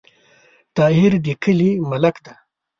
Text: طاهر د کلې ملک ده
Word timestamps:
طاهر 0.75 1.13
د 1.25 1.27
کلې 1.43 1.71
ملک 1.89 2.15
ده 2.25 2.33